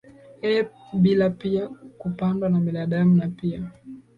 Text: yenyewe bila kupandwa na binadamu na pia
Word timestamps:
yenyewe 0.41 0.67
bila 1.03 1.27
kupandwa 1.99 2.47
na 2.49 2.59
binadamu 2.59 3.15
na 3.15 3.27
pia 3.29 3.71